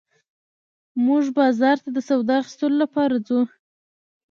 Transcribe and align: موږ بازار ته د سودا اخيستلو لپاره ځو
موږ 1.05 1.23
بازار 1.37 1.77
ته 1.83 1.89
د 1.93 1.97
سودا 2.07 2.35
اخيستلو 2.41 2.75
لپاره 2.83 3.15
ځو 3.27 3.39